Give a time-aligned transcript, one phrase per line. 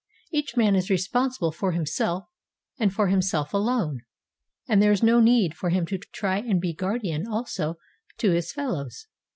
[0.31, 2.25] Each man is responsible for himself
[2.79, 4.01] and for himself alone,
[4.67, 7.75] and there is no need for him to try and be guardian also
[8.17, 9.05] to his fellows.